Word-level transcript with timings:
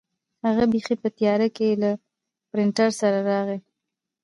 هغه 0.45 0.63
بیخي 0.73 0.95
په 1.03 1.07
تیاره 1.17 1.47
کې 1.55 1.67
له 1.81 1.91
پرنټر 2.49 2.89
سره 3.01 3.19
راغی. 3.29 3.59